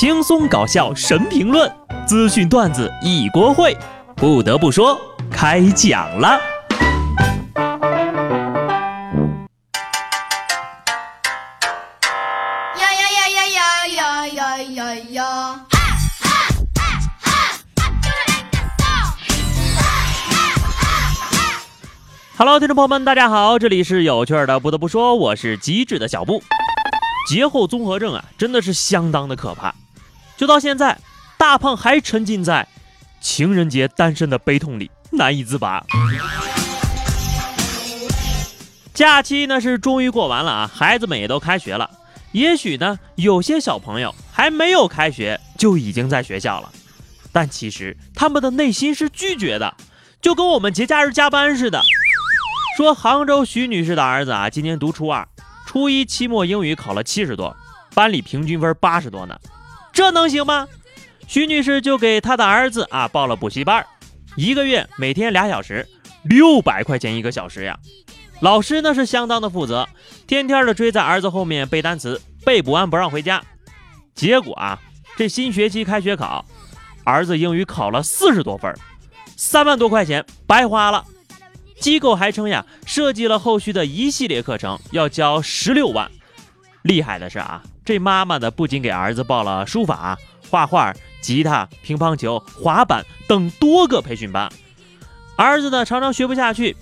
[0.00, 1.68] 轻松搞笑神评论，
[2.06, 3.76] 资讯段子一锅烩。
[4.14, 4.96] 不得不说，
[5.28, 6.38] 开讲了。
[12.76, 15.60] 呀呀呀呀呀呀呀呀呀
[22.36, 24.60] ！Hello，听众朋友们，大家好，这里是有趣的。
[24.60, 26.40] 不得不说，我是机智的小布。
[27.28, 29.74] 节后综合症啊，真的是相当的可怕。
[30.38, 30.96] 就到现在，
[31.36, 32.68] 大胖还沉浸在
[33.20, 35.84] 情人节单身的悲痛里，难以自拔。
[38.94, 41.90] 假期呢是终于过完了啊，孩子们也都开学了。
[42.30, 46.70] 也许呢，有些小朋友还没有开学就已经在学校了，
[47.32, 49.74] 但其实他们的内心是拒绝的，
[50.22, 51.82] 就跟我们节假日加班似的。
[52.76, 55.26] 说杭州徐女士的儿子啊，今年读初二。
[55.66, 57.56] 初一期末英语考了七十多，
[57.92, 59.36] 班里平均分八十多呢，
[59.98, 60.68] 这能行吗？
[61.26, 63.84] 徐女士就给她的儿子啊报了补习班，
[64.36, 65.88] 一个月每天俩小时，
[66.22, 67.76] 六百块钱一个小时呀。
[68.38, 69.88] 老师呢是相当的负责，
[70.28, 73.42] 天天的追在儿子后面背单词，背不完不让回家。
[74.14, 74.78] 结果啊，
[75.16, 76.46] 这新学期开学考，
[77.02, 78.72] 儿子英语考了四十多分，
[79.34, 81.04] 三万多块钱白花了。
[81.80, 86.08] 机构还称呀，设计了后续的一系列课程，要交十六万。
[86.82, 90.18] 厉害的是啊，这妈妈的不仅给儿子报了书法、
[90.50, 94.52] 画画、吉他、乒乓球、滑板等多个培训班，
[95.38, 96.76] 儿子呢常常学不下去，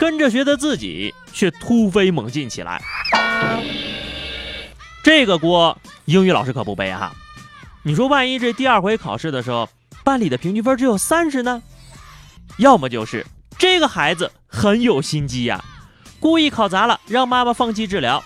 [0.00, 2.82] 跟着学的自己却突飞猛进起来。
[5.04, 7.12] 这个锅英语老师可不背哈。
[7.84, 9.68] 你说万一这第二回考试的时候，
[10.02, 11.62] 班里的平均分只有三十呢？
[12.56, 13.24] 要么就是。
[13.56, 15.64] 这个孩子很有心机呀，
[16.18, 18.20] 故意考砸了，让妈妈放弃治疗，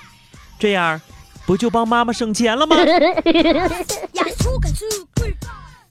[0.58, 0.98] 这样
[1.46, 2.76] 不就帮妈妈省钱了吗？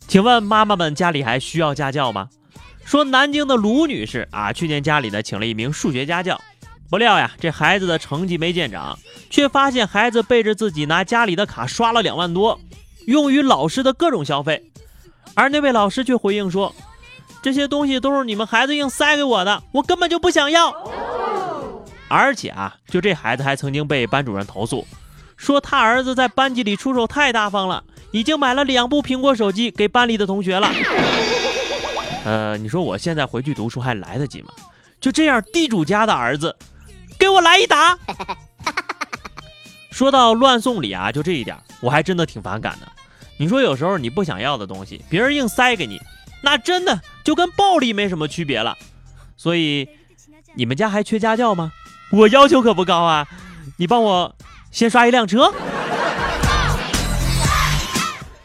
[0.07, 2.29] 请问妈妈们家里还需要家教吗？
[2.83, 6.41] 说南京的卢女士啊，去年家里呢请了一名数学家教，
[6.89, 8.97] 不料呀，这孩子的成绩没见长，
[9.29, 12.59] 却发现孩子背着自己拿家里的卡刷了两万多，
[13.05, 14.71] 用于老师的各种消费，
[15.35, 16.73] 而那位老师却回应说。
[17.41, 20.71] 这些东西都是你们孩子硬塞给我的，我根本就不想要。
[22.07, 24.85] 而且啊，就这孩子还曾经被班主任投诉，
[25.41, 30.71] 说他儿子在班级里出手太大方了，已经买了两部苹果手机给班里的同学了。
[32.23, 34.49] 呃，你说我现在回去读书还来得及吗？
[34.99, 36.55] 就这样，地主家的儿子，
[37.17, 37.97] 给我来一打！
[39.89, 42.87] 说到乱送礼啊，就这一点，我还真的挺反感的。
[43.37, 45.99] 你说有时候你不想要的东西，别人硬塞给你。
[46.43, 48.77] 那真的就跟暴力没什么区别了，
[49.35, 49.89] 所以
[50.53, 51.71] 你们家还缺家教吗？
[52.11, 53.27] 我要求可不高啊，
[53.77, 54.35] 你帮我
[54.71, 55.53] 先刷一辆车。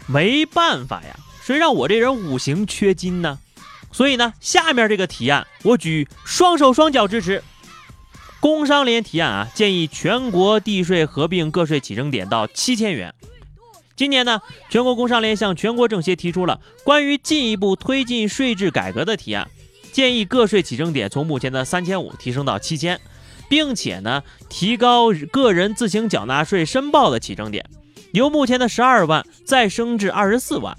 [0.06, 3.38] 没办法呀，谁让我这人五行缺金呢？
[3.90, 7.42] 所以呢，下面这个提案我举双手双脚支持。
[8.38, 13.14] 工商联提案啊，建议全国地税合并个税起征点到七千元。
[13.96, 19.48] 今年呢，全国工商联向全国政协提出了关于进一步推进税制改革的提案，
[19.90, 23.00] 建议个税起征点从目前的三千五提升到七千，
[23.48, 27.64] 并且呢，提高个人自行缴纳税申报的起征点，
[28.12, 30.76] 由目前的十二万再升至二十四万，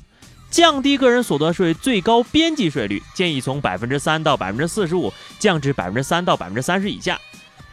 [0.50, 7.20] 降低个人所得税最高边际税率，建议从百分之三到百分之四十五降至百分之三到百分之三十以下。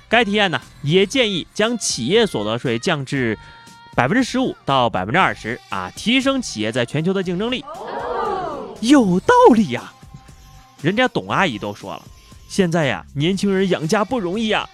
[0.09, 3.39] 该提案呢，也建议将企业所得税降至。
[3.97, 7.65] 百分之十五到百分之二十啊，提升企业在全球的竞争力，
[8.81, 9.93] 有道理呀。
[10.83, 12.03] 人家董阿姨都说了，
[12.55, 14.65] 现在呀，年轻人养家不容易啊。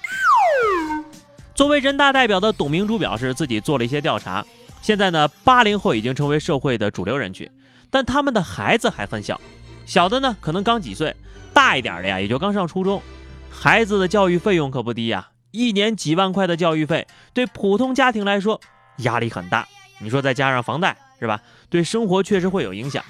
[1.54, 4.44] 作为人大代表的董明珠表示，自己做了一些调查，
[4.82, 7.50] 现在呢，八零后已经成为社会的主流人群，
[7.88, 9.40] 但他们的孩子还很小，
[9.86, 11.16] 小的呢可能刚几岁，
[11.54, 13.00] 大一点的呀也就刚上初中，
[13.50, 18.60] 孩子的教育费用可不低呀，一年几万块的教育费，对普通家庭来说。
[18.98, 19.66] 压力很大，
[20.00, 21.40] 你说再加上房贷是吧？
[21.70, 23.02] 对生活确实会有影响，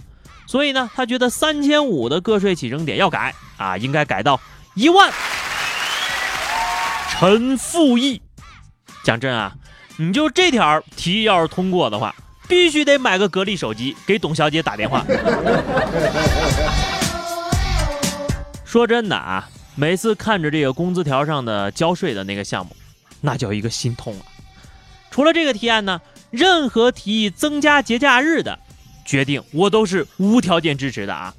[0.46, 4.40] 所以呢，他觉得三千五的个税起征点要改啊，应该改到
[4.74, 5.12] 一万。
[7.10, 8.22] 陈复义，
[9.04, 9.52] 讲真啊，
[9.98, 12.14] 你就这条提议要是通过的话，
[12.48, 15.04] 必须得买个格力手机给董小姐打电话。
[18.64, 22.74] 说真的啊，每次看着这个工资条上的交税的那个项目，
[23.20, 24.24] 那叫一个心痛啊。
[25.10, 26.00] 除了这个提案呢，
[26.30, 28.58] 任何提议增加节假日的
[29.04, 31.34] 决定，我都是无条件支持的啊！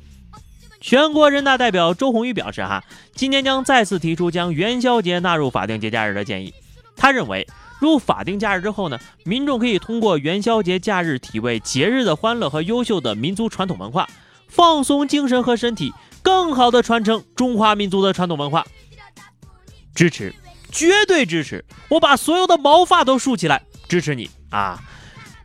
[0.81, 2.83] 全国人大代表周鸿祎表示，哈，
[3.13, 6.51] 今年将再次提出将元宵节纳入法定节假日的建议。
[6.97, 7.47] 他认为，
[7.79, 14.09] 入法定假日之后呢，民众可以通过元宵节假日体味节日的欢乐和优秀的民族传统文化，
[14.47, 15.93] 放松精神和身体，
[16.23, 18.65] 更好的传承中华民族的传统文化。
[19.93, 20.33] 支持，
[20.71, 21.63] 绝对支持！
[21.89, 24.81] 我把所有的毛发都竖起来支持你啊！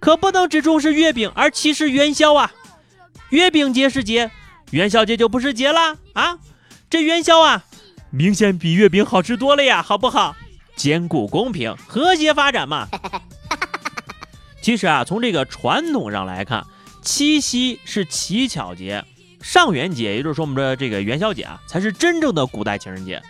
[0.00, 2.52] 可不能只重视月饼而歧视元宵啊！
[3.30, 4.30] 月饼节是节，
[4.70, 6.38] 元宵节就不是节啦啊！
[6.90, 7.64] 这元宵啊，
[8.10, 10.34] 明显比月饼好吃多了呀，好不好？
[10.74, 12.88] 兼顾公平和谐发展嘛。
[14.60, 16.66] 其实啊，从这个传统上来看，
[17.00, 19.04] 七夕是乞巧节，
[19.40, 23.22] 上元节，也就是说我们的这个元宵节啊，才是真正的古代情人节。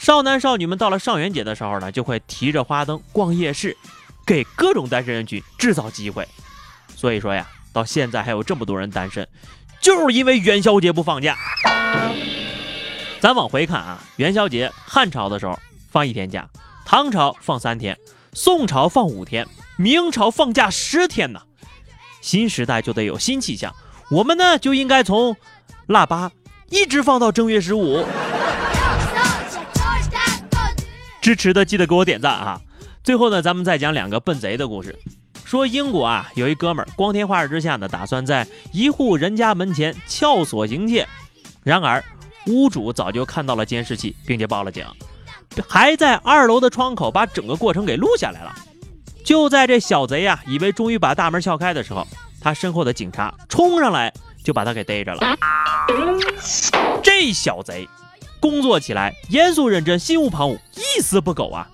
[0.00, 3.76] 少男少女们到了上元节的时候呢，就会提着花灯逛夜市，
[4.26, 6.26] 给各种单身人群制造机会。
[6.96, 9.26] 所以说呀，到现在还有这么多人单身，
[9.84, 11.36] 就是因为元宵节不放假。
[13.20, 15.60] 咱往回看啊，元宵节汉朝的时候
[15.90, 16.48] 放一天假，
[16.86, 17.98] 唐朝放三天，
[18.32, 19.46] 宋朝放五天，
[19.76, 21.42] 明朝放假十天呢。
[22.22, 23.74] 新时代就得有新气象，
[24.10, 25.36] 我们呢就应该从
[25.86, 26.32] 腊八
[26.70, 28.06] 一直放到正月十五。
[31.20, 32.58] 支持的记得给我点赞啊！
[33.02, 34.98] 最后呢，咱们再讲两个笨贼的故事。
[35.54, 41.06] 说英国啊，有一哥们儿光天化日之下呢，打算在一户人家门前撬锁行窃。
[41.62, 42.02] 然而
[42.48, 44.84] 屋主早就看到了监视器，并且报了警，
[45.68, 48.52] 还在二楼的窗口把整个过程给录下来了。
[49.24, 52.04] 就在这小贼呀，以为终于把大门撬开的时候，
[52.40, 54.12] 他身后的警察冲上来
[54.42, 55.38] 就把他给逮着了。
[57.00, 57.88] 这小贼。
[58.40, 61.66] 工作起来严肃认真，心无旁骛，一丝不苟啊！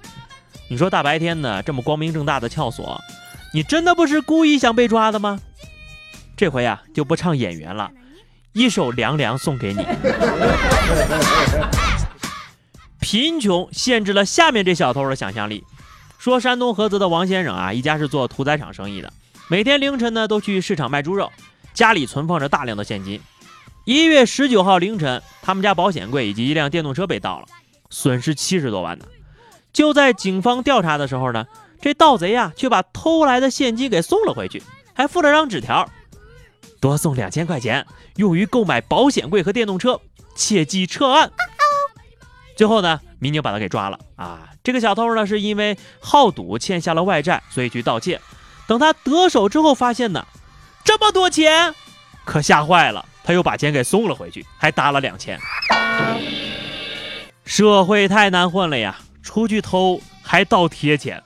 [0.68, 3.00] 你说大白天的这么光明正大的撬锁，
[3.52, 5.40] 你真的不是故意想被抓的吗？
[6.36, 7.90] 这回呀就不唱演员了，
[8.52, 9.84] 一首凉凉送给你。
[13.00, 15.64] 贫穷限制了下面这小偷的想象力。
[16.18, 19.12] 说山东菏泽的王先生啊，一家是做屠宰场生意的，
[19.48, 21.32] 每天凌晨呢都去市场卖猪肉，
[21.72, 23.20] 家里存放着大量的现金。
[23.86, 27.46] 一月十九号凌晨，他们家保险柜以及一辆电动车被盗了，
[27.88, 29.06] 损失七十多万呢。
[29.72, 31.46] 就在警方调查的时候呢，
[31.80, 34.62] 这盗贼呀却把偷来的现金给送了回去，
[34.92, 35.88] 还附了张纸条，
[36.80, 37.86] 多送两千块钱
[38.16, 40.00] 用于购买保险柜和电动车，
[40.34, 41.30] 切记撤案。
[42.56, 44.50] 最后呢，民警把他给抓了啊。
[44.62, 48.20] 这个小偷呢是因为好赌欠下了外债，所以去盗窃。
[48.66, 50.26] 等他得手之后，发现呢
[50.84, 51.74] 这么多钱，
[52.24, 53.06] 可吓坏了。
[53.24, 55.38] 他又把钱给送了回去，还搭了两千。
[57.44, 61.22] 社会太难混了呀，出去偷还倒贴钱。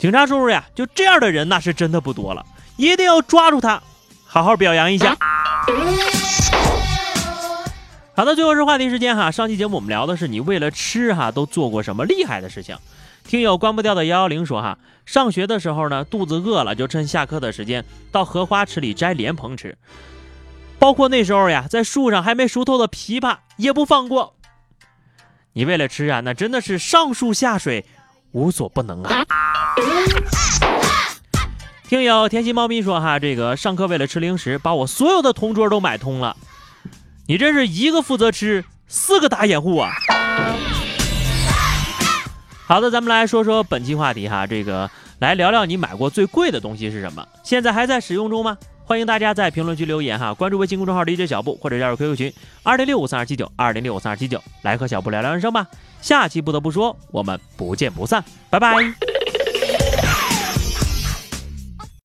[0.00, 2.42] 警察叔叔呀，就这样的人那是真的不多了，
[2.78, 3.82] 一定要抓住他，
[4.24, 5.14] 好好表扬一下。
[8.14, 9.30] 好的，最后是话题时间哈。
[9.30, 12.78] 上期节目我们聊的是你为了吃哈都做过什么厉害的事情。
[13.24, 19.76] 听友关不掉的幺幺零说哈，上学的时候呢，肚子饿了就趁下课的时间到荷花池里摘莲蓬吃。
[20.78, 24.34] 包括那时候呀，在树上还没熟透的枇杷也不放过。
[25.52, 27.84] 你为了吃啊，那真的是上树下水，
[28.32, 29.24] 无所不能啊！
[31.88, 36.36] 听友甜心猫咪说哈，这个上课为了吃零食，把我所有的同桌都买通了。
[37.26, 39.90] 你这是一个负责吃，四个打掩护啊！
[42.66, 44.88] 好的，咱们来说说本期话题哈，这个
[45.18, 47.26] 来聊聊你买过最贵的东西是什么？
[47.42, 48.56] 现在还在使用中吗？
[48.84, 55.66] 欢迎大家在评论区留言哈，关注微信公众号理解小布或者加入 QQ 群二零六五三二七九二零六五三二七九，来和小布聊聊人生吧。
[56.00, 59.19] 下期不得不说，我们不见不散，拜拜。